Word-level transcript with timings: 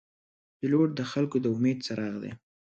پیلوټ 0.57 0.89
د 0.95 1.01
خلګو 1.11 1.37
د 1.41 1.45
امید 1.55 1.77
څراغ 1.85 2.13
دی. 2.23 2.31